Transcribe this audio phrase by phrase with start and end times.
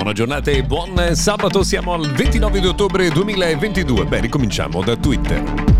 [0.00, 4.06] Buona giornata e buon sabato, siamo al 29 di ottobre 2022.
[4.06, 5.79] Beh, ricominciamo da Twitter.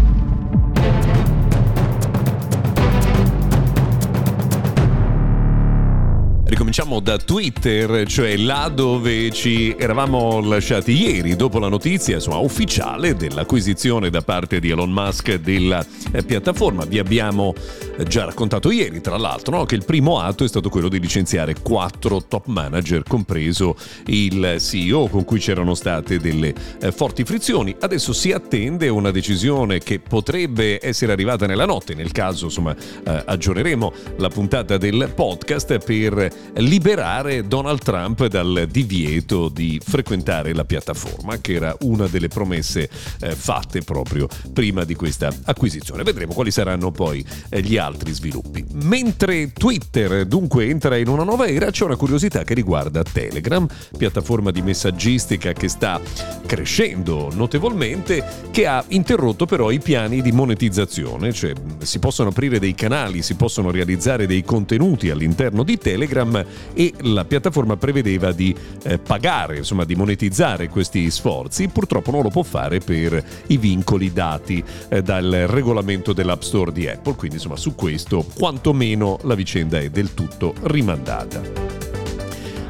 [6.50, 13.14] Ricominciamo da Twitter, cioè là dove ci eravamo lasciati ieri dopo la notizia insomma, ufficiale
[13.14, 16.84] dell'acquisizione da parte di Elon Musk della eh, piattaforma.
[16.86, 17.54] Vi abbiamo
[17.96, 19.64] eh, già raccontato ieri, tra l'altro, no?
[19.64, 23.76] che il primo atto è stato quello di licenziare quattro top manager, compreso
[24.06, 27.76] il CEO con cui c'erano state delle eh, forti frizioni.
[27.78, 33.92] Adesso si attende una decisione che potrebbe essere arrivata nella notte, nel caso insomma aggiorneremo
[34.16, 41.54] la puntata del podcast per liberare Donald Trump dal divieto di frequentare la piattaforma, che
[41.54, 42.88] era una delle promesse
[43.20, 46.02] eh, fatte proprio prima di questa acquisizione.
[46.02, 48.64] Vedremo quali saranno poi eh, gli altri sviluppi.
[48.72, 54.50] Mentre Twitter dunque entra in una nuova era, c'è una curiosità che riguarda Telegram, piattaforma
[54.50, 56.00] di messaggistica che sta
[56.46, 61.52] crescendo notevolmente, che ha interrotto però i piani di monetizzazione, cioè
[61.82, 66.29] si possono aprire dei canali, si possono realizzare dei contenuti all'interno di Telegram
[66.72, 72.30] e la piattaforma prevedeva di eh, pagare, insomma di monetizzare questi sforzi, purtroppo non lo
[72.30, 77.56] può fare per i vincoli dati eh, dal regolamento dell'App Store di Apple, quindi insomma
[77.56, 81.79] su questo quantomeno la vicenda è del tutto rimandata.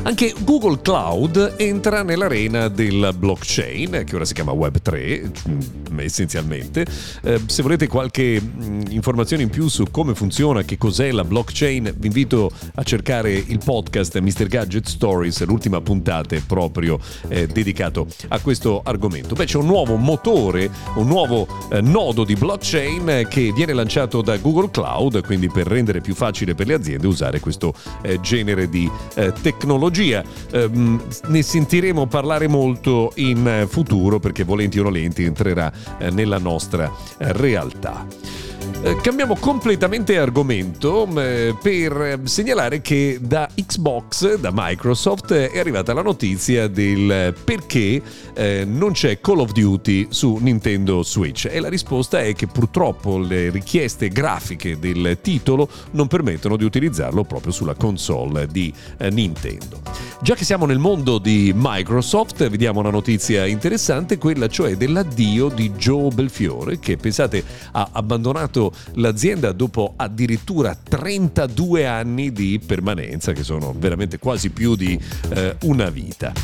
[0.03, 6.87] Anche Google Cloud entra nell'arena del blockchain, che ora si chiama Web3 mm, essenzialmente.
[7.23, 11.95] Eh, se volete qualche mm, informazione in più su come funziona, che cos'è la blockchain,
[11.99, 14.47] vi invito a cercare il podcast Mr.
[14.47, 16.99] Gadget Stories, l'ultima puntata proprio
[17.29, 19.35] eh, dedicato a questo argomento.
[19.35, 24.39] Beh, c'è un nuovo motore, un nuovo eh, nodo di blockchain che viene lanciato da
[24.39, 28.91] Google Cloud, quindi per rendere più facile per le aziende usare questo eh, genere di
[29.43, 30.25] tecnologia tecnologia.
[30.53, 30.71] Eh,
[31.27, 37.33] ne sentiremo parlare molto in futuro perché volenti o nolenti entrerà eh, nella nostra eh,
[37.33, 38.07] realtà.
[38.83, 46.03] Eh, cambiamo completamente argomento eh, per segnalare che da Xbox, da Microsoft, è arrivata la
[46.03, 48.03] notizia del perché
[48.35, 53.19] eh, non c'è Call of Duty su Nintendo Switch e la risposta è che purtroppo
[53.19, 58.73] le richieste grafiche del titolo non permettono di utilizzarlo proprio sulla console di
[59.11, 59.81] Nintendo.
[60.23, 65.71] Già che siamo nel mondo di Microsoft, vediamo una notizia interessante, quella cioè dell'addio di
[65.71, 67.43] Joe Belfiore che pensate
[67.73, 75.01] ha abbandonato l'azienda dopo addirittura 32 anni di permanenza, che sono veramente quasi più di
[75.31, 76.35] eh, una vita.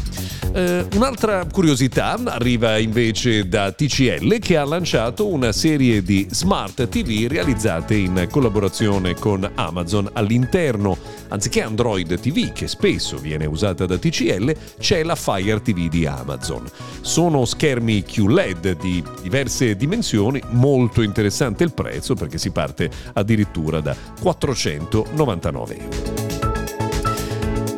[0.53, 7.27] Eh, un'altra curiosità arriva invece da TCL che ha lanciato una serie di smart TV
[7.29, 10.97] realizzate in collaborazione con Amazon all'interno,
[11.29, 16.65] anziché Android TV che spesso viene usata da TCL, c'è la Fire TV di Amazon.
[17.01, 23.97] Sono schermi QLED di diverse dimensioni, molto interessante il prezzo perché si parte addirittura da
[24.21, 26.26] 499 euro.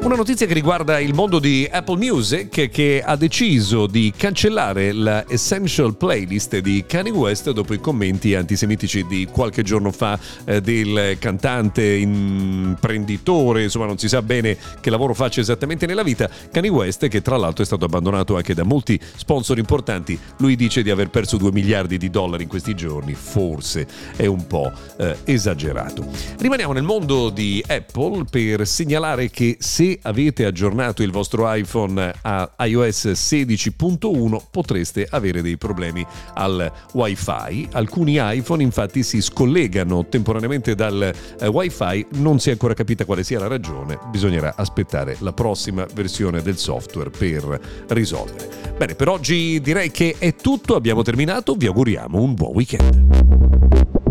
[0.00, 5.24] Una notizia che riguarda il mondo di Apple Music che ha deciso di cancellare la
[5.28, 11.16] Essential Playlist di Kanye West dopo i commenti antisemitici di qualche giorno fa eh, del
[11.18, 17.08] cantante imprenditore, insomma non si sa bene che lavoro faccia esattamente nella vita, Kanye West
[17.08, 21.10] che tra l'altro è stato abbandonato anche da molti sponsor importanti, lui dice di aver
[21.10, 26.06] perso 2 miliardi di dollari in questi giorni, forse è un po' eh, esagerato.
[26.38, 32.50] Rimaniamo nel mondo di Apple per segnalare che se avete aggiornato il vostro iPhone a
[32.64, 36.04] iOS 16.1 potreste avere dei problemi
[36.34, 37.68] al wifi.
[37.72, 43.22] Alcuni iPhone infatti si scollegano temporaneamente dal eh, wifi, non si è ancora capita quale
[43.22, 48.48] sia la ragione, bisognerà aspettare la prossima versione del software per risolvere.
[48.76, 54.07] Bene, per oggi direi che è tutto, abbiamo terminato, vi auguriamo un buon weekend.